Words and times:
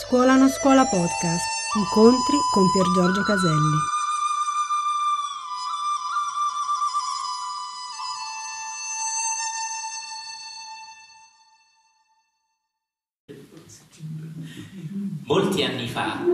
Scuola 0.00 0.36
non 0.36 0.48
scuola 0.48 0.86
podcast. 0.86 1.44
Incontri 1.76 2.38
con 2.52 2.70
Pier 2.70 2.86
Giorgio 2.94 3.22
Caselli. 3.24 3.76
Molti 15.24 15.64
anni 15.64 15.88
fa, 15.88 16.24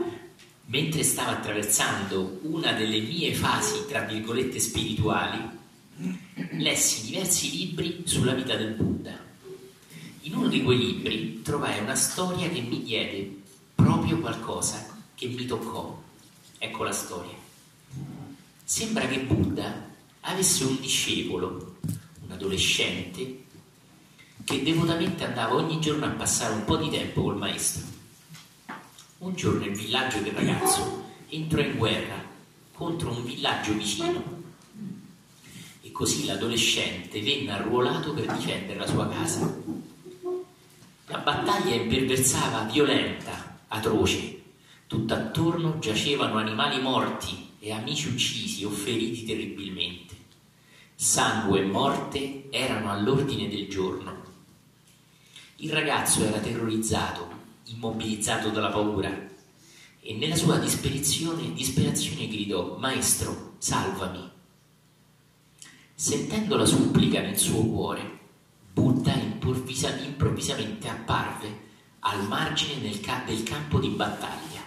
mentre 0.67 1.03
stavo 1.03 1.31
attraversando 1.31 2.41
una 2.43 2.73
delle 2.75 3.01
mie 3.01 3.33
fasi, 3.33 3.87
tra 3.89 4.03
virgolette, 4.03 4.61
spirituali, 4.61 5.41
lessi 6.59 7.07
diversi 7.07 7.51
libri 7.51 8.03
sulla 8.05 8.35
vita 8.35 8.57
del 8.57 8.75
Buddha. 8.75 9.19
In 10.21 10.37
uno 10.37 10.49
di 10.49 10.63
quei 10.63 10.79
libri 10.79 11.43
trovai 11.43 11.81
una 11.81 11.97
storia 11.97 12.49
che 12.51 12.61
mi 12.61 12.83
diede 12.83 13.43
proprio 13.75 14.19
qualcosa 14.19 14.87
che 15.15 15.27
mi 15.29 15.47
toccò. 15.47 16.03
Ecco 16.59 16.83
la 16.85 16.93
storia. 16.93 17.37
Sembra 18.65 19.07
che 19.07 19.21
Buddha 19.21 19.91
avesse 20.21 20.65
un 20.65 20.81
discepolo, 20.81 21.77
un 22.23 22.31
adolescente, 22.31 23.45
che 24.45 24.63
devotamente 24.63 25.25
andava 25.25 25.55
ogni 25.55 25.81
giorno 25.81 26.07
a 26.07 26.11
passare 26.11 26.55
un 26.55 26.65
po' 26.65 26.77
di 26.77 26.91
tempo 26.91 27.23
col 27.23 27.37
maestro. 27.37 27.83
Un 29.19 29.35
giorno 29.35 29.65
il 29.65 29.75
villaggio 29.75 30.19
del 30.21 30.33
ragazzo 30.33 31.05
entrò 31.29 31.61
in 31.61 31.77
guerra 31.77 32.23
contro 32.73 33.11
un 33.11 33.25
villaggio 33.25 33.73
vicino 33.73 34.43
e 35.81 35.93
così 35.93 36.25
l'adolescente 36.25 37.23
venne 37.23 37.53
arruolato 37.53 38.13
per 38.13 38.33
difendere 38.35 38.79
la 38.79 38.87
sua 38.87 39.09
casa. 39.09 39.63
La 41.07 41.19
battaglia 41.19 41.75
imperversava 41.75 42.65
violenta, 42.65 43.54
atroce. 43.75 44.43
Tutt'attorno 44.87 45.79
giacevano 45.79 46.39
animali 46.39 46.81
morti 46.81 47.51
e 47.59 47.73
amici 47.73 48.09
uccisi 48.09 48.65
o 48.65 48.71
feriti 48.71 49.25
terribilmente. 49.25 50.15
Sangue 50.95 51.61
e 51.61 51.65
morte 51.65 52.51
erano 52.51 52.91
all'ordine 52.91 53.49
del 53.49 53.69
giorno. 53.69 54.23
Il 55.57 55.73
ragazzo 55.73 56.25
era 56.25 56.39
terrorizzato 56.39 57.43
immobilizzato 57.67 58.51
dalla 58.51 58.71
paura 58.71 59.33
e 60.01 60.15
nella 60.15 60.37
sua 60.37 60.59
disperazione, 60.59 61.53
disperazione 61.55 62.29
gridò 62.29 62.77
Maestro, 62.79 63.55
salvami. 63.59 64.31
Sentendo 65.95 66.57
la 66.57 66.67
supplica 66.67 67.21
nel 67.21 67.39
suo 67.39 67.65
cuore, 67.65 68.19
Buddha 68.73 69.15
improvvisa, 69.15 69.97
improvvisamente 70.01 70.89
apparve 70.89 71.64
al 72.07 72.27
margine 72.27 72.81
del, 72.81 73.01
ca- 73.01 73.23
del 73.25 73.43
campo 73.43 73.79
di 73.79 73.89
battaglia. 73.89 74.63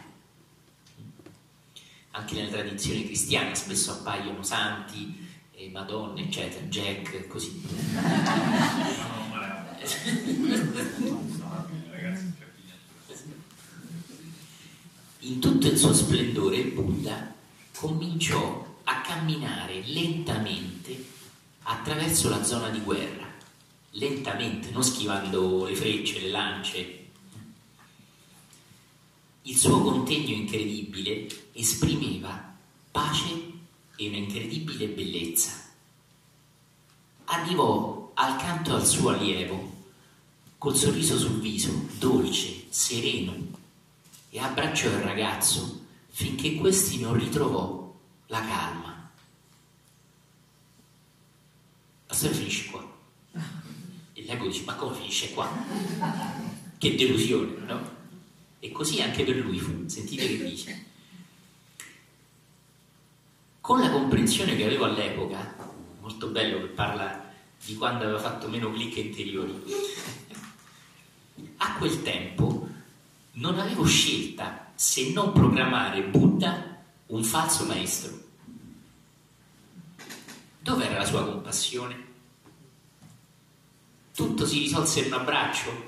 Anche 2.12 2.36
nella 2.36 2.50
tradizione 2.50 3.06
cristiana 3.06 3.54
spesso 3.54 3.92
appaiono 3.92 4.42
santi, 4.42 5.28
eh, 5.52 5.70
madonne, 5.70 6.22
eccetera, 6.22 6.66
Jack, 6.66 7.14
e 7.14 7.28
così. 7.28 7.62
In 15.20 15.40
tutto 15.40 15.68
il 15.68 15.78
suo 15.78 15.94
splendore 15.94 16.58
il 16.58 16.72
Buddha 16.72 17.34
cominciò 17.76 18.66
a 18.84 19.02
camminare 19.02 19.84
lentamente 19.86 21.06
attraverso 21.64 22.30
la 22.30 22.44
zona 22.44 22.70
di 22.70 22.80
guerra, 22.80 23.28
lentamente, 23.92 24.72
non 24.72 24.84
schivando 24.84 25.66
le 25.66 25.76
frecce, 25.76 26.20
le 26.22 26.30
lance. 26.30 27.06
Il 29.48 29.56
suo 29.56 29.82
contegno 29.82 30.36
incredibile 30.36 31.26
esprimeva 31.54 32.54
pace 32.92 33.30
e 33.96 34.08
un'incredibile 34.10 34.90
bellezza. 34.90 35.54
Arrivò 37.24 38.12
accanto 38.14 38.76
al 38.76 38.86
suo 38.86 39.12
allievo, 39.12 39.86
col 40.58 40.76
sorriso 40.76 41.18
sul 41.18 41.40
viso, 41.40 41.88
dolce, 41.98 42.66
sereno, 42.68 43.34
e 44.32 44.38
abbracciò 44.38 44.90
il 44.90 45.00
ragazzo 45.00 45.86
finché 46.10 46.56
questi 46.56 47.00
non 47.00 47.18
ritrovò 47.18 47.96
la 48.26 48.42
calma. 48.42 49.12
La 52.08 52.14
storia 52.14 52.36
finisce 52.36 52.70
qua. 52.70 52.86
E 54.12 54.24
l'ego 54.24 54.48
dice, 54.48 54.64
ma 54.66 54.76
come 54.76 54.98
finisce 54.98 55.32
qua? 55.32 55.50
Che 56.78 56.96
delusione, 56.96 57.66
no? 57.66 57.97
E 58.60 58.72
così 58.72 59.02
anche 59.02 59.24
per 59.24 59.36
lui 59.38 59.60
fu. 59.60 59.88
Sentite 59.88 60.28
che 60.28 60.44
dice. 60.44 60.86
Con 63.62 63.80
la 63.80 63.92
comprensione 63.92 64.56
che 64.56 64.66
avevo 64.66 64.86
all'epoca, 64.86 65.56
molto 66.00 66.28
bello 66.28 66.60
che 66.60 66.68
parla 66.68 67.34
di 67.64 67.76
quando 67.76 68.04
aveva 68.04 68.20
fatto 68.20 68.48
meno 68.48 68.72
clic 68.72 68.96
interiori, 68.98 69.62
a 71.58 71.76
quel 71.78 72.02
tempo 72.02 72.68
non 73.34 73.60
avevo 73.60 73.86
scelta 73.86 74.72
se 74.76 75.12
non 75.12 75.32
programmare 75.34 76.04
Buddha 76.04 76.78
un 77.08 77.24
falso 77.24 77.66
maestro. 77.66 78.26
Dov'era 80.60 80.98
la 80.98 81.06
sua 81.06 81.26
compassione? 81.26 82.06
Tutto 84.14 84.46
si 84.46 84.60
risolse 84.60 85.02
in 85.02 85.08
un 85.08 85.20
abbraccio? 85.20 85.87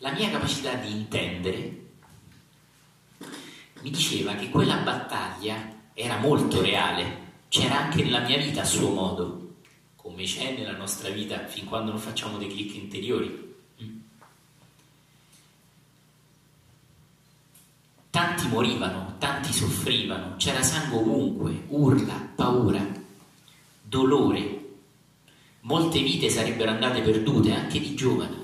La 0.00 0.12
mia 0.12 0.30
capacità 0.30 0.74
di 0.74 0.92
intendere 0.92 1.86
mi 3.80 3.90
diceva 3.90 4.34
che 4.36 4.48
quella 4.48 4.76
battaglia 4.76 5.56
era 5.92 6.18
molto 6.18 6.60
reale, 6.60 7.26
c'era 7.48 7.78
anche 7.78 8.04
nella 8.04 8.20
mia 8.20 8.38
vita 8.38 8.60
a 8.60 8.64
suo 8.64 8.90
modo, 8.92 9.54
come 9.96 10.22
c'è 10.22 10.56
nella 10.56 10.76
nostra 10.76 11.08
vita 11.08 11.44
fin 11.46 11.64
quando 11.64 11.90
non 11.90 12.00
facciamo 12.00 12.38
dei 12.38 12.48
clic 12.48 12.76
interiori. 12.76 13.46
Tanti 18.10 18.46
morivano, 18.46 19.16
tanti 19.18 19.52
soffrivano, 19.52 20.36
c'era 20.36 20.62
sangue 20.62 20.98
ovunque, 20.98 21.64
urla, 21.68 22.14
paura, 22.36 22.86
dolore. 23.82 24.66
Molte 25.62 26.00
vite 26.00 26.30
sarebbero 26.30 26.70
andate 26.70 27.00
perdute, 27.00 27.52
anche 27.52 27.80
di 27.80 27.94
giovani. 27.96 28.37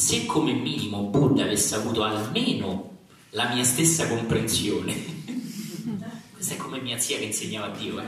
Se 0.00 0.24
come 0.24 0.54
minimo 0.54 1.02
Buddha 1.02 1.42
avesse 1.42 1.74
avuto 1.74 2.02
almeno 2.02 3.00
la 3.32 3.52
mia 3.52 3.64
stessa 3.64 4.08
comprensione, 4.08 4.94
questa 6.32 6.54
è 6.54 6.56
come 6.56 6.80
mia 6.80 6.98
zia 6.98 7.18
che 7.18 7.24
insegnava 7.24 7.66
a 7.66 7.76
Dio, 7.76 8.00
eh? 8.00 8.06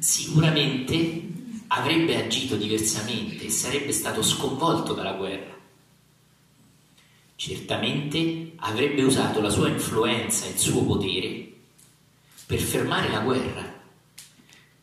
sicuramente 0.00 1.28
avrebbe 1.68 2.24
agito 2.24 2.56
diversamente 2.56 3.44
e 3.44 3.50
sarebbe 3.50 3.92
stato 3.92 4.20
sconvolto 4.24 4.94
dalla 4.94 5.12
guerra 5.12 5.56
certamente 7.36 8.54
avrebbe 8.56 9.04
usato 9.04 9.40
la 9.40 9.48
sua 9.48 9.68
influenza 9.68 10.44
e 10.46 10.50
il 10.50 10.58
suo 10.58 10.82
potere 10.82 11.52
per 12.46 12.58
fermare 12.58 13.08
la 13.10 13.20
guerra 13.20 13.80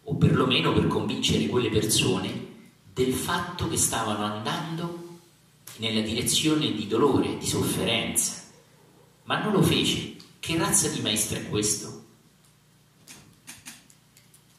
o 0.04 0.16
perlomeno 0.16 0.72
per 0.72 0.88
convincere 0.88 1.48
quelle 1.48 1.70
persone 1.70 2.46
del 2.94 3.12
fatto 3.14 3.68
che 3.68 3.78
stavano 3.78 4.24
andando 4.24 5.07
nella 5.78 6.02
direzione 6.02 6.74
di 6.74 6.88
dolore, 6.88 7.38
di 7.38 7.46
sofferenza. 7.48 8.44
Ma 9.24 9.42
non 9.42 9.54
lo 9.54 9.62
fece. 9.62 10.16
Che 10.40 10.58
razza 10.58 10.88
di 10.90 11.02
maestro 11.02 11.38
è 11.38 11.50
questo? 11.50 12.06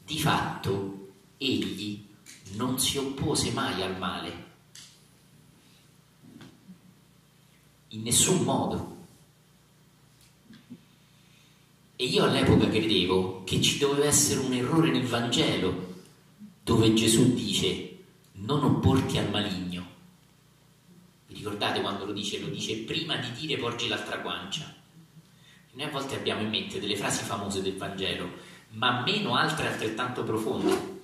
Di 0.05 0.19
fatto, 0.19 1.09
egli 1.37 2.05
non 2.53 2.79
si 2.79 2.97
oppose 2.97 3.51
mai 3.51 3.81
al 3.81 3.97
male 3.97 4.47
in 7.89 8.01
nessun 8.03 8.43
modo. 8.43 8.97
E 11.95 12.05
io 12.05 12.23
all'epoca 12.23 12.69
credevo 12.69 13.43
che 13.43 13.61
ci 13.61 13.77
doveva 13.77 14.05
essere 14.05 14.39
un 14.39 14.53
errore 14.53 14.89
nel 14.91 15.05
Vangelo, 15.05 16.03
dove 16.63 16.93
Gesù 16.93 17.33
dice 17.33 17.97
non 18.33 18.63
opporti 18.63 19.17
al 19.17 19.29
maligno. 19.29 19.88
Ricordate 21.39 21.79
quando 21.79 22.03
lo 22.03 22.11
dice? 22.11 22.37
Lo 22.39 22.47
dice 22.47 22.79
prima 22.79 23.15
di 23.15 23.31
dire 23.31 23.57
porgi 23.57 23.87
l'altra 23.87 24.17
guancia. 24.17 24.75
Noi 25.71 25.85
a 25.85 25.89
volte 25.89 26.15
abbiamo 26.15 26.41
in 26.41 26.49
mente 26.49 26.81
delle 26.81 26.97
frasi 26.97 27.23
famose 27.23 27.61
del 27.61 27.77
Vangelo, 27.77 28.29
ma 28.71 29.01
meno 29.03 29.35
altre 29.35 29.67
altrettanto 29.67 30.25
profonde. 30.25 30.97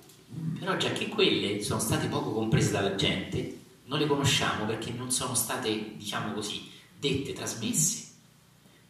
Però 0.58 0.76
già 0.76 0.92
che 0.92 1.08
quelle 1.08 1.62
sono 1.62 1.80
state 1.80 2.08
poco 2.08 2.32
comprese 2.32 2.72
dalla 2.72 2.96
gente, 2.96 3.60
non 3.86 3.98
le 3.98 4.06
conosciamo 4.06 4.66
perché 4.66 4.90
non 4.92 5.10
sono 5.10 5.34
state, 5.34 5.96
diciamo 5.96 6.34
così, 6.34 6.70
dette, 6.98 7.32
trasmesse. 7.32 8.04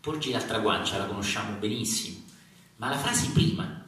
Porgi 0.00 0.32
l'altra 0.32 0.58
guancia, 0.58 0.98
la 0.98 1.06
conosciamo 1.06 1.58
benissimo, 1.58 2.24
ma 2.76 2.88
la 2.88 2.98
frase 2.98 3.30
prima, 3.30 3.84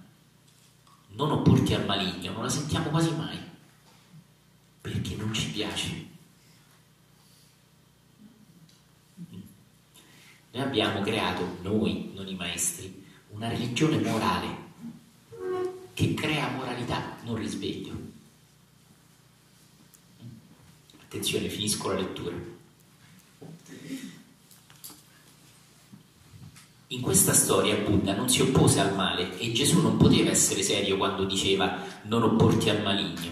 non 1.08 1.32
opporti 1.32 1.74
al 1.74 1.86
maligno, 1.86 2.30
non 2.30 2.44
la 2.44 2.48
sentiamo 2.48 2.88
quasi 2.90 3.10
mai, 3.16 3.38
perché 4.80 5.16
non 5.16 5.34
ci 5.34 5.50
piace. 5.50 6.07
Noi 10.58 10.66
abbiamo 10.66 11.02
creato, 11.02 11.58
noi, 11.62 12.10
non 12.16 12.26
i 12.26 12.34
maestri, 12.34 13.04
una 13.28 13.46
religione 13.46 13.96
morale 13.98 14.46
che 15.94 16.14
crea 16.14 16.50
moralità, 16.50 17.16
non 17.22 17.36
risveglio. 17.36 17.92
Attenzione, 21.00 21.48
finisco 21.48 21.90
la 21.90 22.00
lettura. 22.00 22.34
In 26.88 27.00
questa 27.02 27.34
storia 27.34 27.76
Buddha 27.76 28.16
non 28.16 28.28
si 28.28 28.40
oppose 28.40 28.80
al 28.80 28.96
male 28.96 29.38
e 29.38 29.52
Gesù 29.52 29.80
non 29.80 29.96
poteva 29.96 30.30
essere 30.30 30.64
serio 30.64 30.96
quando 30.96 31.24
diceva 31.24 31.84
non 32.06 32.24
opporti 32.24 32.68
al 32.68 32.82
maligno. 32.82 33.30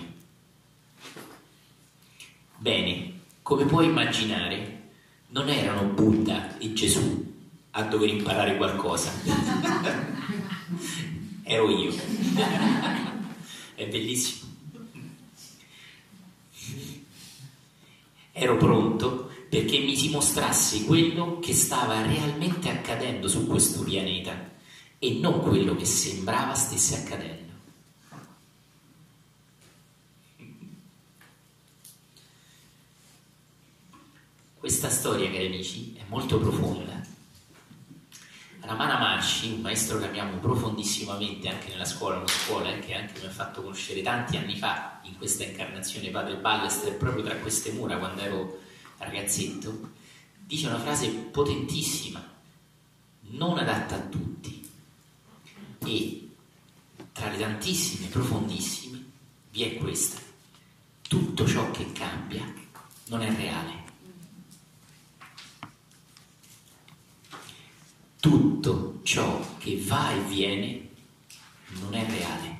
Bene, 2.59 3.13
come 3.43 3.65
puoi 3.65 3.87
immaginare, 3.87 4.76
non 5.37 5.51
erano 5.51 5.89
Buddha 5.89 6.57
e 6.57 6.73
Gesù 6.73 7.35
a 7.73 7.83
dover 7.83 8.09
imparare 8.09 8.57
qualcosa. 8.57 9.13
Ero 11.45 11.69
io. 11.69 11.95
È 13.75 13.87
bellissimo. 13.87 14.51
Ero 18.33 18.57
pronto 18.57 19.31
perché 19.51 19.79
mi 19.81 19.95
si 19.95 20.09
mostrasse 20.09 20.85
quello 20.85 21.39
che 21.39 21.53
stava 21.53 22.01
realmente 22.01 22.71
accadendo 22.71 23.29
su 23.29 23.47
questo 23.47 23.83
pianeta 23.83 24.53
e 24.99 25.19
non 25.21 25.41
quello 25.41 25.77
che 25.77 25.85
sembrava 25.85 26.55
stesse 26.55 26.97
accadendo. 26.97 27.46
Questa 34.67 34.91
storia, 34.91 35.31
cari 35.31 35.47
amici, 35.47 35.95
è 35.97 36.03
molto 36.09 36.41
profonda. 36.41 37.01
Ramana 38.63 38.99
Maharshi, 38.99 39.53
un 39.53 39.61
maestro 39.61 40.01
che 40.01 40.09
amiamo 40.09 40.39
profondissimamente 40.39 41.49
anche 41.49 41.69
nella 41.69 41.85
scuola, 41.85 42.17
una 42.17 42.27
scuola 42.27 42.77
che 42.81 42.95
anche 42.95 43.21
mi 43.21 43.27
ha 43.27 43.31
fatto 43.31 43.63
conoscere 43.63 44.03
tanti 44.03 44.37
anni 44.37 44.57
fa 44.57 44.99
in 45.05 45.17
questa 45.19 45.45
incarnazione 45.45 46.11
Padre 46.11 46.39
Ballester, 46.39 46.97
proprio 46.97 47.23
tra 47.23 47.37
queste 47.37 47.71
mura 47.71 47.97
quando 47.97 48.21
ero 48.23 48.59
ragazzetto, 48.99 49.93
dice 50.45 50.67
una 50.67 50.81
frase 50.81 51.11
potentissima, 51.11 52.21
non 53.21 53.59
adatta 53.59 53.95
a 53.95 54.01
tutti. 54.01 54.69
E 55.79 56.29
tra 57.13 57.31
le 57.31 57.39
tantissime, 57.39 58.09
profondissime, 58.09 59.05
vi 59.53 59.63
è 59.63 59.77
questa. 59.77 60.21
Tutto 61.03 61.47
ciò 61.47 61.71
che 61.71 61.93
cambia 61.93 62.53
non 63.05 63.23
è 63.23 63.33
reale. 63.33 63.86
Tutto 68.29 68.99
ciò 69.05 69.41
che 69.59 69.81
va 69.87 70.11
e 70.11 70.19
viene 70.23 70.89
non 71.81 71.95
è 71.95 72.05
reale. 72.09 72.59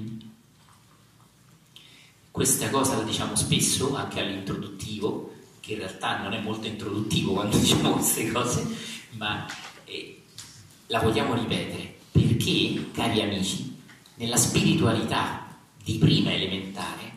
Mm? 0.00 0.18
Questa 2.30 2.70
cosa 2.70 2.96
la 2.96 3.02
diciamo 3.02 3.36
spesso 3.36 3.94
anche 3.94 4.20
all'introduttivo, 4.20 5.34
che 5.60 5.72
in 5.72 5.80
realtà 5.80 6.22
non 6.22 6.32
è 6.32 6.40
molto 6.40 6.66
introduttivo 6.66 7.34
quando 7.34 7.58
diciamo 7.60 7.92
queste 7.92 8.32
cose, 8.32 8.66
ma 9.10 9.44
eh, 9.84 10.22
la 10.86 11.00
vogliamo 11.00 11.34
ripetere 11.34 11.94
perché, 12.10 12.92
cari 12.92 13.20
amici, 13.20 13.76
nella 14.14 14.38
spiritualità 14.38 15.54
di 15.84 15.98
prima 15.98 16.32
elementare 16.32 17.10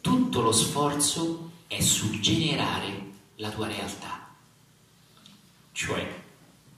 tutto 0.00 0.40
lo 0.40 0.52
sforzo 0.52 1.50
è 1.66 1.82
sul 1.82 2.18
generare 2.20 3.12
la 3.36 3.50
tua 3.50 3.66
realtà 3.66 4.23
cioè 5.74 6.22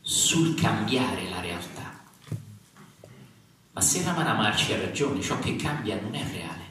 sul 0.00 0.54
cambiare 0.54 1.28
la 1.28 1.40
realtà. 1.40 2.02
Ma 3.72 3.80
se 3.82 4.02
Ramana 4.02 4.32
Maharshi 4.32 4.72
ha 4.72 4.80
ragione, 4.80 5.20
ciò 5.20 5.38
che 5.38 5.54
cambia 5.54 6.00
non 6.00 6.14
è 6.14 6.24
reale. 6.32 6.64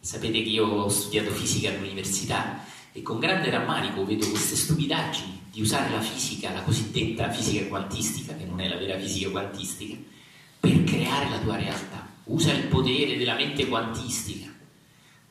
Sapete 0.00 0.42
che 0.42 0.48
io 0.50 0.66
ho 0.66 0.88
studiato 0.88 1.30
fisica 1.30 1.70
all'università 1.70 2.62
e 2.92 3.00
con 3.00 3.18
grande 3.18 3.48
rammarico 3.48 4.04
vedo 4.04 4.28
queste 4.28 4.54
stupidaggini 4.54 5.46
di 5.50 5.62
usare 5.62 5.90
la 5.90 6.00
fisica, 6.00 6.52
la 6.52 6.62
cosiddetta 6.62 7.30
fisica 7.30 7.66
quantistica, 7.68 8.36
che 8.36 8.44
non 8.44 8.60
è 8.60 8.68
la 8.68 8.76
vera 8.76 8.98
fisica 8.98 9.30
quantistica, 9.30 9.96
per 10.60 10.84
creare 10.84 11.30
la 11.30 11.38
tua 11.38 11.56
realtà. 11.56 12.06
Usa 12.24 12.52
il 12.52 12.66
potere 12.66 13.16
della 13.16 13.34
mente 13.34 13.66
quantistica 13.66 14.47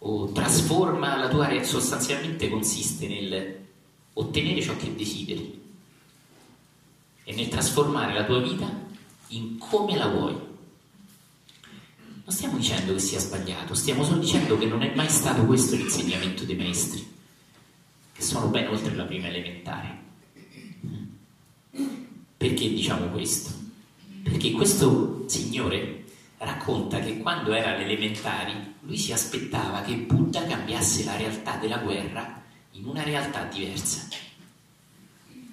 o 0.10 0.32
trasforma 0.32 1.18
la 1.18 1.28
tua 1.28 1.64
sostanzialmente 1.64 2.50
consiste 2.50 3.10
nel 3.10 3.58
ottenere 4.14 4.62
ciò 4.62 4.76
che 4.78 4.96
desideri 4.96 5.62
e 7.26 7.36
nel 7.36 7.50
trasformare 7.50 8.14
la 8.14 8.24
tua 8.24 8.40
vita 8.40 8.72
in 9.30 9.58
come 9.58 9.98
la 9.98 10.08
vuoi. 10.08 10.34
Non 10.34 12.36
stiamo 12.36 12.58
dicendo 12.58 12.94
che 12.94 13.00
sia 13.00 13.20
sbagliato, 13.20 13.74
stiamo 13.74 14.06
solo 14.06 14.20
dicendo 14.20 14.58
che 14.58 14.66
non 14.66 14.82
è 14.82 14.96
mai 14.96 15.10
stato 15.10 15.46
questo 15.46 15.76
l'insegnamento 15.76 16.46
dei 16.46 16.56
maestri, 16.56 17.06
che 18.14 18.22
sono 18.22 18.48
ben 18.48 18.68
oltre 18.68 18.96
la 18.96 19.04
prima 19.04 19.28
elementare. 19.28 20.06
Perché 22.38 22.70
diciamo 22.70 23.08
questo? 23.08 23.52
Perché 24.24 24.52
questo 24.52 25.26
signore 25.28 26.06
racconta 26.38 27.00
che 27.00 27.18
quando 27.20 27.54
era 27.54 27.74
alle 27.74 27.84
elementari 27.84 28.76
lui 28.82 28.98
si 28.98 29.12
aspettava 29.12 29.82
che 29.82 29.96
Buddha 29.96 30.46
cambiasse 30.46 31.04
la 31.04 31.16
realtà 31.16 31.58
della 31.58 31.78
guerra 31.78 32.42
in 32.72 32.86
una 32.86 33.04
realtà 33.04 33.44
diversa. 33.46 34.08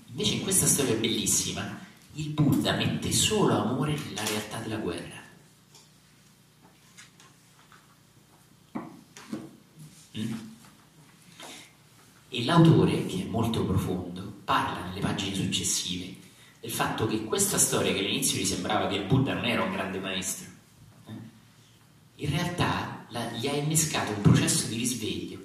Invece 0.08 0.34
in 0.34 0.42
questa 0.42 0.66
storia 0.66 0.94
bellissima 0.94 1.80
il 2.14 2.28
Buddha 2.28 2.76
mette 2.76 3.10
solo 3.12 3.56
amore 3.56 3.96
nella 3.96 4.24
realtà 4.24 4.58
della 4.58 4.76
guerra. 4.76 5.22
Mm? 10.16 10.32
E 12.28 12.44
l'autore, 12.44 13.06
che 13.06 13.22
è 13.22 13.24
molto 13.24 13.64
profondo, 13.64 14.40
parla 14.44 14.86
nelle 14.86 15.00
pagine 15.00 15.34
successive 15.34 16.22
del 16.60 16.70
fatto 16.70 17.06
che 17.06 17.24
questa 17.24 17.58
storia 17.58 17.92
che 17.92 17.98
all'inizio 17.98 18.40
gli 18.40 18.44
sembrava 18.44 18.86
che 18.86 18.96
il 18.96 19.04
Buddha 19.04 19.34
non 19.34 19.44
era 19.44 19.62
un 19.62 19.72
grande 19.72 19.98
maestro, 19.98 20.50
in 22.16 22.30
realtà 22.30 23.06
la, 23.08 23.30
gli 23.32 23.46
ha 23.48 23.52
innescato 23.52 24.12
un 24.12 24.20
processo 24.20 24.66
di 24.66 24.76
risveglio, 24.76 25.42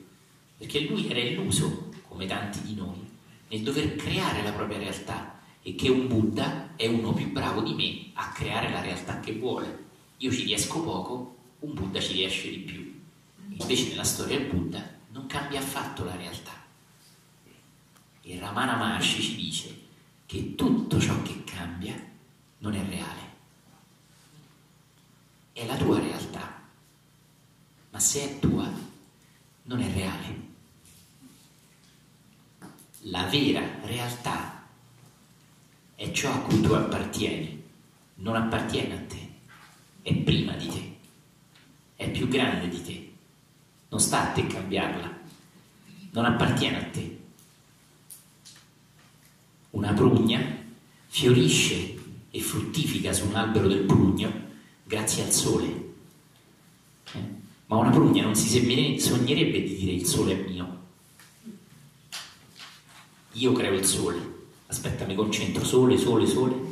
perché 0.57 0.81
lui 0.81 1.09
era 1.09 1.19
illuso, 1.19 1.89
come 2.07 2.25
tanti 2.25 2.61
di 2.61 2.75
noi, 2.75 3.07
nel 3.47 3.63
dover 3.63 3.95
creare 3.95 4.43
la 4.43 4.51
propria 4.51 4.77
realtà 4.77 5.39
e 5.61 5.75
che 5.75 5.89
un 5.89 6.07
Buddha 6.07 6.75
è 6.75 6.87
uno 6.87 7.13
più 7.13 7.31
bravo 7.31 7.61
di 7.61 7.73
me 7.73 8.11
a 8.13 8.31
creare 8.31 8.69
la 8.69 8.81
realtà 8.81 9.19
che 9.19 9.33
vuole. 9.33 9.87
Io 10.17 10.31
ci 10.31 10.43
riesco 10.43 10.83
poco, 10.83 11.37
un 11.59 11.73
Buddha 11.73 11.99
ci 11.99 12.13
riesce 12.13 12.49
di 12.49 12.57
più. 12.57 13.01
Invece 13.49 13.89
nella 13.89 14.03
storia 14.03 14.37
del 14.37 14.47
Buddha 14.47 14.97
non 15.11 15.25
cambia 15.25 15.59
affatto 15.59 16.03
la 16.03 16.15
realtà. 16.15 16.51
E 18.21 18.39
Ramana 18.39 18.75
Maharshi 18.75 19.21
ci 19.21 19.35
dice 19.35 19.79
che 20.25 20.55
tutto 20.55 20.99
ciò 20.99 21.19
che 21.23 21.43
cambia 21.43 21.95
non 22.59 22.75
è 22.75 22.85
reale. 22.87 23.27
È 25.51 25.65
la 25.65 25.75
tua 25.75 25.99
realtà 25.99 26.59
ma 27.99 27.99
se 27.99 28.23
è 28.23 28.39
tua, 28.39 28.71
non 29.63 29.81
è 29.81 29.93
reale. 29.93 30.47
La 33.03 33.18
vera 33.29 33.61
realtà 33.83 34.67
è 35.95 36.11
ciò 36.11 36.33
a 36.33 36.39
cui 36.39 36.61
tu 36.61 36.73
appartieni, 36.73 37.61
non 38.15 38.35
appartiene 38.35 38.93
a 38.93 39.01
te, 39.07 39.27
è 40.01 40.13
prima 40.15 40.53
di 40.53 40.67
te, 40.67 40.95
è 41.95 42.09
più 42.09 42.27
grande 42.27 42.67
di 42.67 42.81
te, 42.81 43.11
non 43.89 43.99
sta 43.99 44.29
a 44.29 44.31
te 44.31 44.47
cambiarla, 44.47 45.17
non 46.11 46.25
appartiene 46.25 46.77
a 46.77 46.89
te. 46.89 47.17
Una 49.71 49.93
prugna 49.93 50.41
fiorisce 51.07 51.97
e 52.31 52.41
fruttifica 52.41 53.13
su 53.13 53.27
un 53.27 53.35
albero 53.35 53.67
del 53.67 53.83
prugno 53.83 54.31
grazie 54.83 55.23
al 55.23 55.31
sole. 55.31 55.87
Eh? 57.11 57.39
ma 57.69 57.77
una 57.77 57.91
prugna 57.91 58.23
non 58.23 58.35
si 58.35 58.47
sognerebbe 58.99 59.61
di 59.61 59.75
dire 59.75 59.91
il 59.91 60.05
sole 60.05 60.33
è 60.33 60.49
mio. 60.49 60.78
Io 63.33 63.51
creo 63.53 63.73
il 63.73 63.85
sole. 63.85 64.37
Aspetta, 64.67 65.05
mi 65.05 65.15
concentro. 65.15 65.63
Sole, 65.63 65.97
sole, 65.97 66.27
sole. 66.27 66.67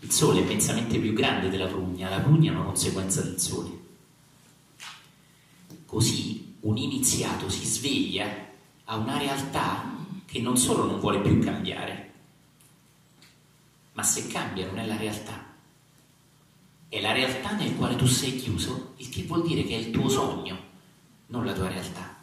Il 0.00 0.10
sole 0.10 0.40
è 0.40 0.42
immensamente 0.42 0.98
più 0.98 1.12
grande 1.12 1.48
della 1.48 1.66
prugna. 1.66 2.08
La 2.08 2.20
prugna 2.20 2.50
è 2.50 2.54
una 2.54 2.64
conseguenza 2.64 3.22
del 3.22 3.38
sole. 3.40 3.70
Così 5.86 6.56
un 6.60 6.76
iniziato 6.76 7.48
si 7.48 7.64
sveglia 7.64 8.50
a 8.84 8.96
una 8.96 9.18
realtà 9.18 9.90
che 10.26 10.40
non 10.40 10.56
solo 10.56 10.84
non 10.84 11.00
vuole 11.00 11.20
più 11.20 11.38
cambiare, 11.38 12.12
ma 13.92 14.02
se 14.02 14.26
cambia 14.26 14.66
non 14.66 14.78
è 14.78 14.86
la 14.86 14.96
realtà 14.96 15.50
è 16.92 17.00
la 17.00 17.12
realtà 17.12 17.52
nel 17.52 17.74
quale 17.74 17.96
tu 17.96 18.04
sei 18.04 18.36
chiuso, 18.36 18.92
il 18.98 19.08
che 19.08 19.22
vuol 19.22 19.46
dire 19.46 19.64
che 19.64 19.76
è 19.76 19.78
il 19.78 19.90
tuo 19.90 20.10
sogno, 20.10 20.58
non 21.28 21.46
la 21.46 21.54
tua 21.54 21.68
realtà. 21.68 22.14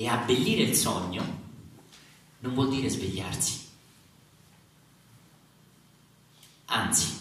E 0.00 0.08
abbellire 0.08 0.62
il 0.62 0.74
sogno 0.74 1.22
non 2.38 2.54
vuol 2.54 2.70
dire 2.70 2.88
svegliarsi. 2.88 3.68
Anzi, 6.64 7.18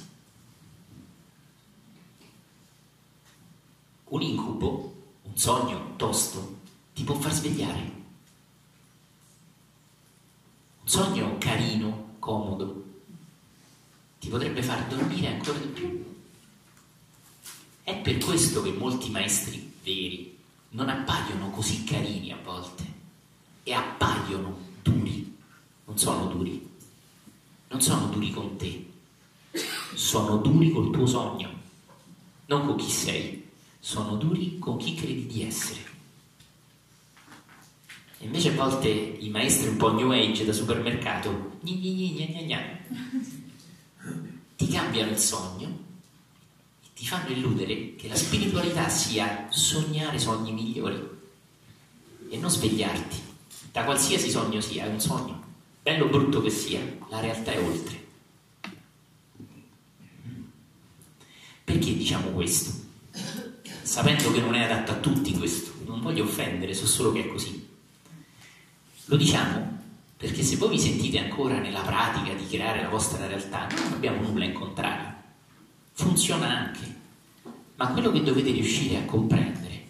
un 4.06 4.22
incubo, 4.22 5.18
un 5.24 5.38
sogno 5.38 5.98
tosto, 5.98 6.60
ti 6.94 7.04
può 7.04 7.16
far 7.16 7.34
svegliare. 7.34 7.80
Un 10.80 10.88
sogno 10.88 11.38
carino, 11.38 12.16
comodo, 12.20 12.86
ti 14.20 14.30
potrebbe 14.30 14.64
far 14.64 14.88
dormire 14.88 15.34
ancora 15.34 15.58
di 15.58 15.68
più. 15.68 16.16
È 17.84 17.98
per 17.98 18.20
questo 18.20 18.62
che 18.62 18.72
molti 18.72 19.10
maestri 19.10 19.70
veri 19.84 20.39
non 20.70 20.90
appaiono 20.90 21.50
così 21.50 21.84
carini 21.84 22.32
a 22.32 22.38
volte. 22.44 22.84
E 23.64 23.74
appaiono 23.74 24.58
duri. 24.82 25.36
Non 25.86 25.98
sono 25.98 26.28
duri, 26.28 26.70
non 27.70 27.82
sono 27.82 28.08
duri 28.08 28.32
con 28.32 28.56
te, 28.58 28.88
sono 29.96 30.38
duri 30.38 30.72
col 30.72 30.92
tuo 30.92 31.06
sogno, 31.08 31.50
non 32.46 32.66
con 32.66 32.76
chi 32.76 32.90
sei, 32.90 33.50
sono 33.80 34.16
duri 34.16 34.60
con 34.60 34.78
chi 34.78 34.94
credi 34.94 35.26
di 35.26 35.44
essere. 35.44 35.88
E 38.20 38.26
invece 38.26 38.50
a 38.50 38.56
volte 38.56 38.88
i 38.88 39.30
maestri 39.30 39.70
un 39.70 39.78
po' 39.78 39.92
new 39.92 40.12
age 40.12 40.46
da 40.46 40.54
supermercato 40.54 41.58
gni 41.62 41.80
gni 41.80 42.14
gni 42.14 42.28
gna 42.34 42.42
gna, 42.42 42.62
ti 44.56 44.68
cambiano 44.68 45.12
il 45.12 45.18
sogno 45.18 45.88
ti 47.00 47.08
fanno 47.08 47.30
illudere 47.30 47.96
che 47.96 48.10
la 48.10 48.16
spiritualità 48.16 48.90
sia 48.90 49.48
sognare 49.52 50.20
sogni 50.20 50.52
migliori 50.52 51.00
e 52.30 52.38
non 52.38 52.50
svegliarti. 52.50 53.16
Da 53.72 53.86
qualsiasi 53.86 54.30
sogno 54.30 54.60
sia, 54.60 54.84
è 54.84 54.90
un 54.90 55.00
sogno, 55.00 55.42
bello 55.82 56.08
o 56.08 56.10
brutto 56.10 56.42
che 56.42 56.50
sia, 56.50 56.82
la 57.08 57.22
realtà 57.22 57.54
è 57.54 57.64
oltre. 57.64 58.06
Perché 61.64 61.96
diciamo 61.96 62.32
questo? 62.32 62.88
Sapendo 63.82 64.30
che 64.34 64.42
non 64.42 64.56
è 64.56 64.64
adatto 64.64 64.92
a 64.92 64.98
tutti 64.98 65.32
questo, 65.38 65.72
non 65.86 66.02
voglio 66.02 66.26
offendere, 66.26 66.74
so 66.74 66.86
solo 66.86 67.14
che 67.14 67.24
è 67.24 67.28
così. 67.30 67.66
Lo 69.06 69.16
diciamo 69.16 69.78
perché 70.18 70.44
se 70.44 70.58
voi 70.58 70.72
vi 70.72 70.80
sentite 70.80 71.18
ancora 71.18 71.60
nella 71.60 71.80
pratica 71.80 72.34
di 72.34 72.46
creare 72.46 72.82
la 72.82 72.90
vostra 72.90 73.26
realtà, 73.26 73.70
non 73.70 73.94
abbiamo 73.94 74.22
nulla 74.22 74.44
in 74.44 74.52
contrario 74.52 75.19
funziona 76.04 76.48
anche, 76.48 76.96
ma 77.76 77.90
quello 77.90 78.10
che 78.12 78.24
dovete 78.24 78.52
riuscire 78.52 78.98
a 78.98 79.06
comprendere, 79.06 79.84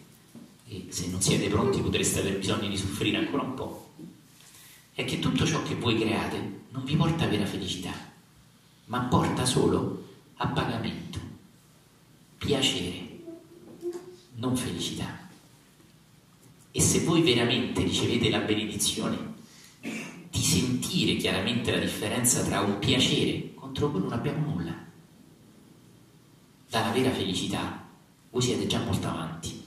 e 0.67 0.87
se 0.89 1.07
non 1.07 1.21
siete 1.21 1.47
pronti 1.49 1.81
potreste 1.81 2.21
aver 2.21 2.39
bisogno 2.39 2.67
di 2.67 2.77
soffrire 2.77 3.17
ancora 3.17 3.43
un 3.43 3.53
po', 3.53 3.93
è 4.93 5.05
che 5.05 5.19
tutto 5.19 5.45
ciò 5.45 5.61
che 5.61 5.75
voi 5.75 5.99
create 5.99 6.61
non 6.71 6.83
vi 6.83 6.95
porta 6.95 7.27
vera 7.27 7.45
felicità, 7.45 7.93
ma 8.85 9.01
porta 9.01 9.45
solo 9.45 10.07
a 10.37 10.47
pagamento, 10.47 11.19
piacere, 12.39 13.19
non 14.37 14.57
felicità. 14.57 15.29
E 16.71 16.81
se 16.81 17.01
voi 17.01 17.21
veramente 17.21 17.83
ricevete 17.83 18.31
la 18.31 18.39
benedizione 18.39 19.17
di 19.79 20.41
sentire 20.41 21.17
chiaramente 21.17 21.71
la 21.71 21.79
differenza 21.79 22.43
tra 22.43 22.61
un 22.61 22.79
piacere 22.79 23.53
contro 23.53 23.91
cui 23.91 23.99
non 23.99 24.11
abbiamo 24.11 24.51
nulla, 24.51 24.87
dalla 26.69 26.91
vera 26.91 27.11
felicità, 27.11 27.83
voi 28.29 28.41
siete 28.41 28.67
già 28.67 28.79
molto 28.79 29.07
avanti. 29.07 29.63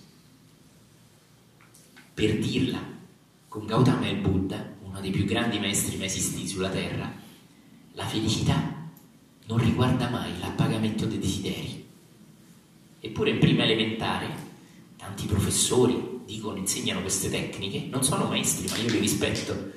Per 2.14 2.38
dirla, 2.38 2.80
con 3.49 3.66
Gautama 3.66 4.06
e 4.06 4.14
Buddha, 4.14 4.64
uno 4.82 5.00
dei 5.00 5.11
più 5.11 5.25
grandi 5.25 5.59
maestri 5.59 5.97
mai 5.97 6.06
esistiti 6.06 6.47
sulla 6.47 6.68
Terra, 6.68 7.12
la 7.94 8.06
felicità 8.06 8.88
non 9.47 9.59
riguarda 9.59 10.09
mai 10.11 10.38
l'appagamento 10.38 11.04
dei 11.06 11.18
desideri. 11.18 11.85
Eppure 13.00 13.30
in 13.30 13.38
prima 13.40 13.64
elementare, 13.64 14.28
tanti 14.97 15.26
professori 15.26 16.21
dicono, 16.25 16.56
insegnano 16.56 17.00
queste 17.00 17.28
tecniche, 17.28 17.88
non 17.90 18.04
sono 18.04 18.26
maestri, 18.26 18.68
ma 18.68 18.76
io 18.76 18.92
li 18.92 19.00
rispetto, 19.00 19.73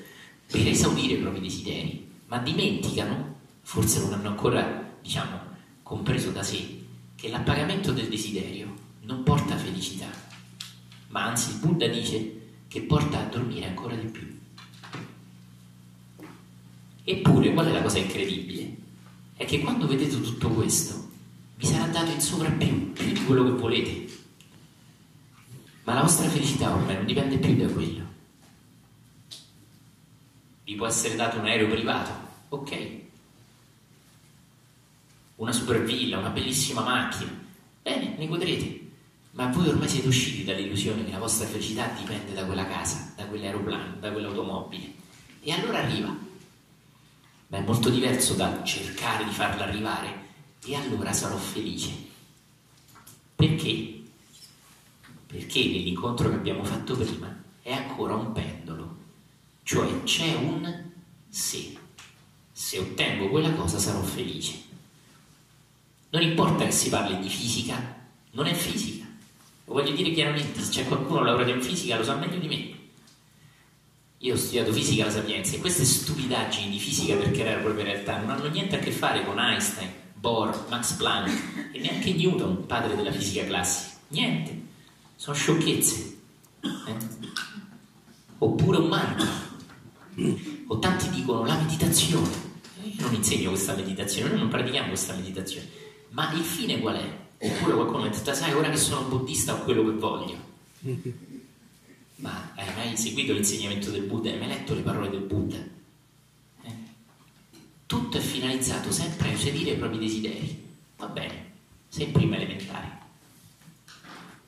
per 0.46 0.68
esaudire 0.68 1.14
i 1.14 1.20
propri 1.20 1.40
desideri, 1.40 2.08
ma 2.26 2.38
dimenticano, 2.38 3.34
forse 3.62 3.98
non 3.98 4.12
hanno 4.12 4.28
ancora, 4.28 4.94
diciamo, 5.02 5.40
compreso 5.82 6.30
da 6.30 6.44
sé, 6.44 6.75
che 7.26 7.32
l'appagamento 7.32 7.90
del 7.90 8.08
desiderio 8.08 8.72
non 9.00 9.24
porta 9.24 9.56
felicità, 9.56 10.06
ma 11.08 11.24
anzi 11.24 11.50
il 11.50 11.56
Buddha 11.56 11.88
dice 11.88 12.40
che 12.68 12.82
porta 12.82 13.18
a 13.18 13.24
dormire 13.24 13.66
ancora 13.66 13.96
di 13.96 14.06
più. 14.06 14.38
Eppure, 17.02 17.52
qual 17.52 17.66
è 17.66 17.72
la 17.72 17.82
cosa 17.82 17.98
incredibile? 17.98 18.76
È 19.36 19.44
che 19.44 19.58
quando 19.58 19.88
vedete 19.88 20.20
tutto 20.20 20.50
questo, 20.50 21.08
vi 21.56 21.66
sarà 21.66 21.86
dato 21.86 22.12
in 22.12 22.20
sovrappiù 22.20 22.92
più 22.92 23.12
di 23.12 23.24
quello 23.24 23.42
che 23.42 23.58
volete. 23.60 24.06
Ma 25.82 25.94
la 25.94 26.02
vostra 26.02 26.28
felicità 26.28 26.72
ormai 26.72 26.94
non 26.94 27.06
dipende 27.06 27.38
più 27.38 27.56
da 27.56 27.66
quello. 27.66 28.04
Vi 30.62 30.74
può 30.76 30.86
essere 30.86 31.16
dato 31.16 31.40
un 31.40 31.46
aereo 31.46 31.66
privato, 31.66 32.12
ok, 32.50 33.04
una 35.36 35.52
super 35.52 35.82
villa, 35.82 36.18
una 36.18 36.30
bellissima 36.30 36.82
macchina. 36.82 37.30
Bene, 37.82 38.14
ne 38.16 38.26
godrete. 38.26 38.84
Ma 39.32 39.48
voi 39.48 39.68
ormai 39.68 39.88
siete 39.88 40.08
usciti 40.08 40.44
dall'illusione 40.44 41.04
che 41.04 41.12
la 41.12 41.18
vostra 41.18 41.46
felicità 41.46 41.88
dipende 41.88 42.32
da 42.32 42.44
quella 42.44 42.66
casa, 42.66 43.12
da 43.16 43.26
quell'aeroplano, 43.26 43.96
da 44.00 44.10
quell'automobile. 44.10 44.92
E 45.42 45.52
allora 45.52 45.78
arriva. 45.78 46.16
Ma 47.48 47.58
è 47.58 47.60
molto 47.60 47.90
diverso 47.90 48.34
da 48.34 48.62
cercare 48.64 49.24
di 49.24 49.30
farla 49.30 49.64
arrivare 49.64 50.24
e 50.64 50.74
allora 50.74 51.12
sarò 51.12 51.36
felice. 51.36 51.92
Perché? 53.36 54.02
Perché 55.26 55.60
nell'incontro 55.66 56.30
che 56.30 56.34
abbiamo 56.34 56.64
fatto 56.64 56.96
prima 56.96 57.44
è 57.60 57.72
ancora 57.72 58.14
un 58.14 58.32
pendolo, 58.32 58.96
cioè 59.62 60.02
c'è 60.04 60.34
un 60.34 60.84
se. 61.28 61.76
Se 62.52 62.78
ottengo 62.78 63.28
quella 63.28 63.52
cosa 63.52 63.78
sarò 63.78 64.00
felice. 64.02 64.65
Non 66.16 66.24
importa 66.24 66.64
che 66.64 66.70
si 66.70 66.88
parli 66.88 67.18
di 67.18 67.28
fisica, 67.28 67.78
non 68.30 68.46
è 68.46 68.54
fisica. 68.54 69.04
Lo 69.66 69.74
voglio 69.74 69.92
dire 69.92 70.12
chiaramente, 70.12 70.62
se 70.62 70.70
c'è 70.70 70.86
qualcuno 70.86 71.22
laureato 71.22 71.50
in 71.50 71.60
fisica 71.60 71.98
lo 71.98 72.04
sa 72.04 72.14
meglio 72.14 72.38
di 72.38 72.48
me. 72.48 72.74
Io 74.20 74.32
ho 74.32 74.36
studiato 74.38 74.72
fisica 74.72 75.02
alla 75.02 75.12
Sapienza 75.12 75.56
e 75.56 75.58
queste 75.58 75.84
stupidaggini 75.84 76.70
di 76.70 76.78
fisica 76.78 77.16
per 77.16 77.32
creare 77.32 77.56
la 77.56 77.62
propria 77.62 77.84
realtà 77.84 78.16
non 78.16 78.30
hanno 78.30 78.48
niente 78.48 78.76
a 78.76 78.78
che 78.78 78.92
fare 78.92 79.26
con 79.26 79.38
Einstein, 79.38 79.90
Bohr, 80.14 80.64
Max 80.70 80.92
Planck 80.92 81.72
e 81.72 81.80
neanche 81.80 82.14
Newton, 82.14 82.64
padre 82.64 82.96
della 82.96 83.12
fisica 83.12 83.44
classica. 83.44 83.96
Niente, 84.08 84.62
sono 85.16 85.36
sciocchezze. 85.36 86.18
Eh? 86.62 86.96
Oppure 88.38 88.78
un 88.78 88.88
mantra. 88.88 89.28
O 90.68 90.78
tanti 90.78 91.10
dicono 91.10 91.44
la 91.44 91.58
meditazione. 91.58 92.44
Io 92.84 93.02
non 93.02 93.12
insegno 93.12 93.50
questa 93.50 93.74
meditazione, 93.74 94.30
noi 94.30 94.38
non 94.38 94.48
pratichiamo 94.48 94.88
questa 94.88 95.12
meditazione 95.12 95.84
ma 96.10 96.32
il 96.32 96.42
fine 96.42 96.80
qual 96.80 96.96
è? 96.96 97.24
Oppure 97.38 97.74
qualcuno 97.74 98.02
mi 98.02 98.08
ha 98.08 98.10
detto, 98.10 98.32
sai, 98.32 98.52
ora 98.52 98.70
che 98.70 98.76
sono 98.76 99.08
buddista 99.08 99.54
ho 99.54 99.64
quello 99.64 99.84
che 99.84 99.92
voglio. 99.92 100.54
Ma 102.16 102.52
hai 102.54 102.74
mai 102.74 102.96
seguito 102.96 103.34
l'insegnamento 103.34 103.90
del 103.90 104.04
Buddha? 104.04 104.30
Hai 104.30 104.38
mai 104.38 104.48
letto 104.48 104.74
le 104.74 104.80
parole 104.80 105.10
del 105.10 105.20
Buddha? 105.20 105.58
Eh? 106.62 106.72
Tutto 107.84 108.16
è 108.16 108.20
finalizzato 108.20 108.90
sempre 108.90 109.28
a 109.28 109.32
esaudire 109.32 109.72
i 109.72 109.76
propri 109.76 109.98
desideri. 109.98 110.64
Va 110.96 111.08
bene, 111.08 111.52
sei 111.88 112.06
prima 112.06 112.36
elementare. 112.36 113.04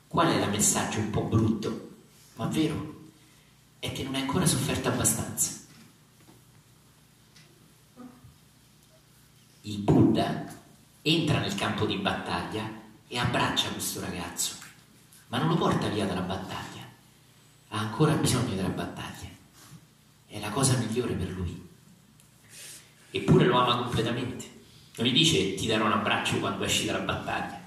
Qual 0.07 0.27
è 0.27 0.43
il 0.43 0.49
messaggio 0.49 0.97
un 0.97 1.11
po' 1.11 1.21
brutto, 1.25 1.89
ma 2.35 2.47
vero? 2.47 2.97
È 3.77 3.91
che 3.91 4.01
non 4.01 4.15
hai 4.15 4.21
ancora 4.21 4.47
sofferto 4.47 4.87
abbastanza. 4.87 5.57
Il 9.61 9.77
Buddha 9.77 10.57
entra 11.13 11.39
nel 11.39 11.55
campo 11.55 11.85
di 11.85 11.95
battaglia 11.95 12.69
e 13.07 13.17
abbraccia 13.17 13.69
questo 13.69 13.99
ragazzo, 13.99 14.55
ma 15.27 15.39
non 15.39 15.47
lo 15.47 15.55
porta 15.55 15.87
via 15.87 16.05
dalla 16.05 16.21
battaglia, 16.21 16.83
ha 17.69 17.79
ancora 17.79 18.13
bisogno 18.13 18.55
della 18.55 18.69
battaglia, 18.69 19.27
è 20.27 20.39
la 20.39 20.49
cosa 20.49 20.77
migliore 20.77 21.13
per 21.13 21.29
lui. 21.29 21.67
Eppure 23.11 23.45
lo 23.45 23.57
ama 23.57 23.77
completamente. 23.77 24.57
Non 24.97 25.07
gli 25.07 25.13
dice 25.13 25.55
ti 25.55 25.65
darò 25.65 25.85
un 25.85 25.93
abbraccio 25.93 26.37
quando 26.37 26.63
esci 26.63 26.85
dalla 26.85 26.99
battaglia, 26.99 27.59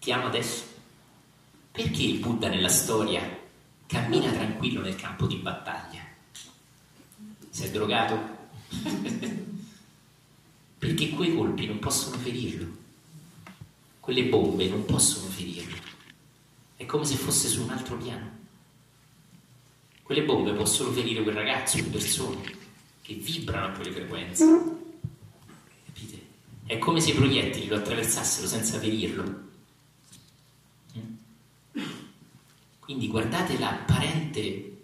ti 0.00 0.10
amo 0.10 0.26
adesso. 0.26 0.64
Perché 1.70 2.02
il 2.02 2.18
Buddha 2.18 2.48
nella 2.48 2.68
storia 2.68 3.22
cammina 3.86 4.32
tranquillo 4.32 4.80
nel 4.80 4.96
campo 4.96 5.26
di 5.26 5.36
battaglia? 5.36 6.00
Si 7.50 7.64
è 7.64 7.70
drogato? 7.70 8.34
perché 10.86 11.10
quei 11.10 11.34
colpi 11.34 11.66
non 11.66 11.80
possono 11.80 12.16
ferirlo, 12.16 12.64
quelle 13.98 14.22
bombe 14.26 14.68
non 14.68 14.84
possono 14.84 15.26
ferirlo, 15.26 15.74
è 16.76 16.86
come 16.86 17.04
se 17.04 17.16
fosse 17.16 17.48
su 17.48 17.62
un 17.62 17.70
altro 17.70 17.96
piano. 17.96 18.30
Quelle 20.04 20.22
bombe 20.22 20.52
possono 20.52 20.92
ferire 20.92 21.24
quel 21.24 21.34
ragazzo, 21.34 21.78
le 21.78 21.82
persone 21.82 22.40
che 23.02 23.14
vibrano 23.14 23.66
a 23.66 23.70
quelle 23.70 23.90
frequenze. 23.90 24.44
Capite? 25.86 26.22
È 26.66 26.78
come 26.78 27.00
se 27.00 27.10
i 27.10 27.14
proiettili 27.14 27.66
lo 27.66 27.78
attraversassero 27.78 28.46
senza 28.46 28.78
ferirlo. 28.78 29.42
Quindi 32.78 33.08
guardate 33.08 33.58
l'apparente 33.58 34.76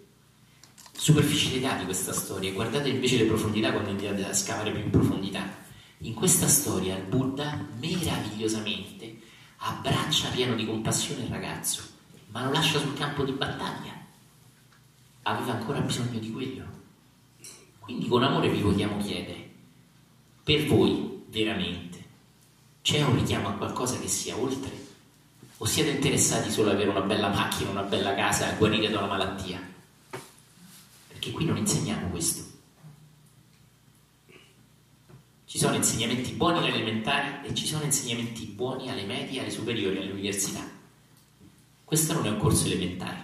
superficialità 0.91 1.77
di 1.77 1.85
questa 1.85 2.11
storia, 2.11 2.51
guardate 2.51 2.89
invece 2.89 3.19
le 3.19 3.25
profondità 3.25 3.71
quando 3.71 3.91
andate 3.91 4.25
a 4.25 4.33
scavare 4.33 4.73
più 4.73 4.81
in 4.81 4.89
profondità. 4.89 5.62
In 6.03 6.15
questa 6.15 6.49
storia 6.49 6.97
il 6.97 7.03
Buddha 7.03 7.65
meravigliosamente 7.79 9.19
abbraccia 9.59 10.27
pieno 10.31 10.53
di 10.53 10.65
compassione 10.65 11.23
il 11.23 11.29
ragazzo, 11.29 11.81
ma 12.27 12.43
lo 12.43 12.51
lascia 12.51 12.77
sul 12.77 12.93
campo 12.93 13.23
di 13.23 13.31
battaglia. 13.31 13.93
Aveva 15.21 15.53
ancora 15.53 15.79
bisogno 15.79 16.19
di 16.19 16.29
quello. 16.29 16.65
Quindi 17.79 18.09
con 18.09 18.21
amore 18.21 18.49
vi 18.49 18.61
vogliamo 18.61 18.97
chiedere, 18.97 19.49
per 20.43 20.65
voi 20.65 21.23
veramente 21.29 22.03
c'è 22.81 23.01
un 23.01 23.15
richiamo 23.15 23.47
a 23.47 23.53
qualcosa 23.53 23.97
che 23.97 24.09
sia 24.09 24.35
oltre? 24.35 24.71
O 25.59 25.65
siete 25.65 25.91
interessati 25.91 26.51
solo 26.51 26.71
ad 26.71 26.75
avere 26.75 26.89
una 26.89 26.99
bella 26.99 27.29
macchina, 27.29 27.69
una 27.69 27.83
bella 27.83 28.13
casa 28.13 28.49
a 28.49 28.55
guarire 28.55 28.89
da 28.89 28.97
una 28.97 29.07
malattia? 29.07 29.57
Perché 31.07 31.31
qui 31.31 31.45
non 31.45 31.55
insegniamo 31.55 32.09
questo. 32.09 32.52
Ci 35.53 35.59
sono 35.59 35.75
insegnamenti 35.75 36.31
buoni 36.31 36.57
alle 36.57 36.69
elementari 36.69 37.47
e 37.47 37.53
ci 37.53 37.67
sono 37.67 37.83
insegnamenti 37.83 38.45
buoni 38.45 38.89
alle 38.89 39.03
medie, 39.03 39.39
alle 39.39 39.51
superiori, 39.51 39.97
alle 39.97 40.09
università. 40.09 40.67
Questo 41.83 42.13
non 42.13 42.25
è 42.25 42.29
un 42.29 42.37
corso 42.39 42.65
elementare, 42.65 43.23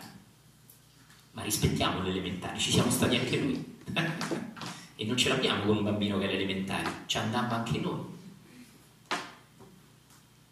ma 1.31 1.41
rispettiamo 1.41 2.03
l'elementare, 2.03 2.59
ci 2.59 2.69
siamo 2.69 2.91
stati 2.91 3.15
anche 3.15 3.35
noi. 3.35 3.77
e 4.95 5.05
non 5.05 5.17
ce 5.17 5.29
l'abbiamo 5.29 5.63
con 5.63 5.77
un 5.77 5.83
bambino 5.83 6.19
che 6.19 6.29
è 6.29 6.33
elementare, 6.35 6.87
ci 7.07 7.17
andammo 7.17 7.51
anche 7.51 7.79
noi. 7.79 7.99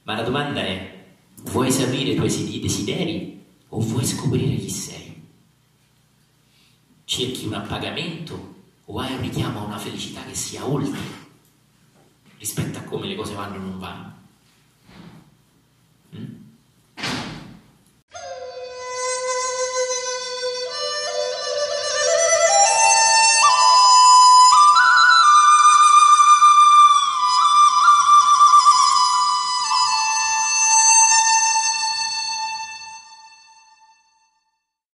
Ma 0.02 0.16
la 0.16 0.24
domanda 0.24 0.62
è, 0.62 1.06
vuoi 1.44 1.72
sapere 1.72 2.10
i 2.10 2.16
tuoi 2.16 2.60
desideri 2.60 3.46
o 3.70 3.80
vuoi 3.82 4.04
scoprire 4.04 4.56
chi 4.56 4.72
sei? 4.72 5.28
Cerchi 7.06 7.46
un 7.46 7.54
appagamento 7.54 8.56
o 8.86 8.98
hai 8.98 9.14
un 9.14 9.22
richiamo 9.22 9.60
a 9.60 9.66
una 9.66 9.78
felicità 9.78 10.24
che 10.26 10.34
sia 10.34 10.66
oltre? 10.66 11.17
Rispetto 12.38 12.78
a 12.78 12.82
come 12.82 13.08
le 13.08 13.16
cose 13.16 13.34
vanno 13.34 13.56
o 13.56 13.60
non 13.60 13.80
vanno. 13.80 14.17